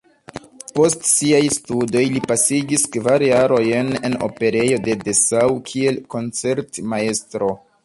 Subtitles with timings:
[0.77, 7.55] Post siaj studoj li pasigis kvar jarojn en Operejo de Dessau kiel koncertmajstro.